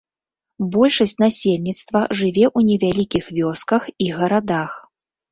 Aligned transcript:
Большасць 0.75 1.11
насельніцтва 1.23 1.99
жыве 2.21 2.45
ў 2.57 2.69
невялікіх 2.69 3.27
вёсках 3.37 3.83
і 4.07 4.09
гарадах. 4.21 4.73